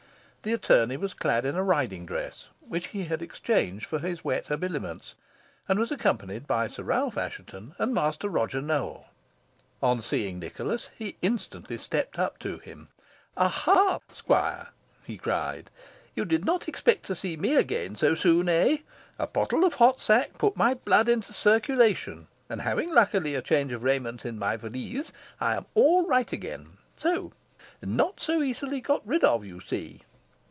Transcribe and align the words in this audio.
The 0.43 0.53
attorney 0.53 0.97
was 0.97 1.13
clad 1.13 1.45
in 1.45 1.55
a 1.55 1.61
riding 1.61 2.03
dress, 2.03 2.49
which 2.61 2.87
he 2.87 3.03
had 3.03 3.21
exchanged 3.21 3.85
for 3.85 3.99
his 3.99 4.23
wet 4.23 4.47
habiliments, 4.47 5.13
and 5.69 5.77
was 5.77 5.91
accompanied 5.91 6.47
by 6.47 6.67
Sir 6.67 6.81
Ralph 6.81 7.15
Assheton 7.15 7.75
and 7.77 7.93
Master 7.93 8.27
Roger 8.27 8.59
Nowell. 8.59 9.05
On 9.83 10.01
seeing 10.01 10.39
Nicholas, 10.39 10.89
he 10.97 11.15
instantly 11.21 11.77
stepped 11.77 12.17
up 12.17 12.39
to 12.39 12.57
him. 12.57 12.87
"Aha! 13.37 13.99
squire," 14.07 14.69
he 15.03 15.15
cried, 15.15 15.69
"you 16.15 16.25
did 16.25 16.43
not 16.43 16.67
expect 16.67 17.05
to 17.05 17.13
see 17.13 17.37
me 17.37 17.55
again 17.55 17.95
so 17.95 18.15
soon, 18.15 18.49
eh! 18.49 18.77
A 19.19 19.27
pottle 19.27 19.63
of 19.63 19.75
hot 19.75 20.01
sack 20.01 20.39
put 20.39 20.57
my 20.57 20.73
blood 20.73 21.07
into 21.07 21.33
circulation, 21.33 22.25
and 22.49 22.61
having, 22.63 22.91
luckily, 22.91 23.35
a 23.35 23.43
change 23.43 23.71
of 23.71 23.83
raiment 23.83 24.25
in 24.25 24.39
my 24.39 24.57
valise, 24.57 25.13
I 25.39 25.53
am 25.55 25.67
all 25.75 26.07
right 26.07 26.31
again. 26.33 26.77
Not 27.83 28.19
so 28.19 28.41
easily 28.41 28.81
got 28.81 29.05
rid 29.05 29.23
of, 29.23 29.45
you 29.45 29.59
see!" 29.61 30.01